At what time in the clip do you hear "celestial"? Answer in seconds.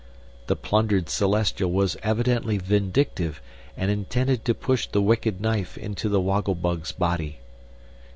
1.09-1.71